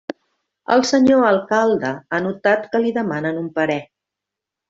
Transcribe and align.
El 0.75 0.79
senyor 0.91 1.25
alcalde 1.31 1.91
ha 2.17 2.21
notat 2.29 2.65
que 2.73 2.83
li 2.87 2.95
demanen 2.97 3.39
un 3.45 3.53
parer. 3.61 3.79